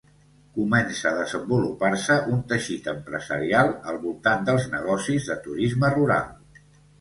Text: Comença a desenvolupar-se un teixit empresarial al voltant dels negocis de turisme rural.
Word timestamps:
Comença 0.53 1.03
a 1.09 1.17
desenvolupar-se 1.17 2.17
un 2.35 2.41
teixit 2.53 2.89
empresarial 2.93 3.69
al 3.93 4.01
voltant 4.07 4.49
dels 4.49 4.67
negocis 4.73 5.29
de 5.29 5.39
turisme 5.45 5.93
rural. 6.01 6.35